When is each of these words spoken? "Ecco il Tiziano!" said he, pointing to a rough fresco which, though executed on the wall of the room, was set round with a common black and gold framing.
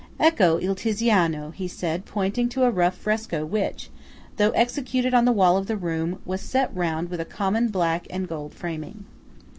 "Ecco 0.19 0.57
il 0.57 0.73
Tiziano!" 0.73 1.53
said 1.67 2.01
he, 2.03 2.11
pointing 2.11 2.49
to 2.49 2.63
a 2.63 2.71
rough 2.71 2.97
fresco 2.97 3.45
which, 3.45 3.91
though 4.37 4.49
executed 4.55 5.13
on 5.13 5.25
the 5.25 5.31
wall 5.31 5.57
of 5.57 5.67
the 5.67 5.77
room, 5.77 6.17
was 6.25 6.41
set 6.41 6.75
round 6.75 7.07
with 7.09 7.19
a 7.19 7.23
common 7.23 7.67
black 7.67 8.07
and 8.09 8.27
gold 8.27 8.51
framing. 8.55 9.05